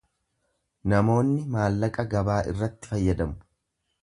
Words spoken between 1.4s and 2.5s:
maallaqa gabaa